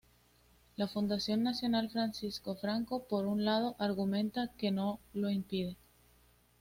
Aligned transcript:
La 0.77 0.87
Fundación 0.87 1.43
Nacional 1.43 1.91
Francisco 1.91 2.55
Franco 2.55 3.03
por 3.03 3.27
un 3.27 3.45
lado 3.45 3.75
argumenta 3.77 4.49
que 4.57 4.71
no 4.71 4.99
lo 5.13 5.29
impide. 5.29 5.77